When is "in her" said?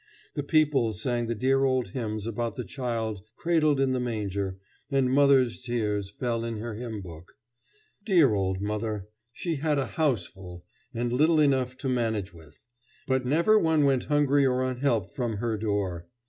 6.43-6.73